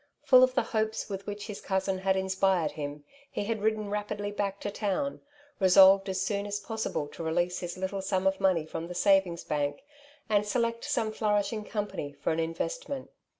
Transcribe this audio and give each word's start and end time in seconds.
Full 0.23 0.41
of 0.41 0.55
the 0.55 0.63
hopes 0.63 1.07
with 1.11 1.27
which 1.27 1.45
his 1.45 1.61
cousin 1.61 1.99
had 1.99 2.15
inspired 2.17 2.71
him, 2.71 3.03
he 3.31 3.43
had 3.43 3.61
ridden 3.61 3.91
rapidly 3.91 4.31
back 4.31 4.59
to 4.61 4.71
town^ 4.71 5.19
resolved 5.59 6.09
as 6.09 6.19
soon 6.19 6.47
as 6.47 6.59
possible 6.59 7.07
to 7.09 7.21
release 7.23 7.59
his 7.59 7.77
little 7.77 8.01
sum 8.01 8.25
of 8.25 8.39
money 8.41 8.65
from 8.65 8.87
the'' 8.87 8.95
savings 9.05 9.43
bank/' 9.43 9.83
and 10.27 10.47
select 10.47 10.85
some 10.85 11.11
flourishing 11.11 11.63
company 11.63 12.13
for 12.13 12.31
an 12.33 12.39
investment. 12.39 13.11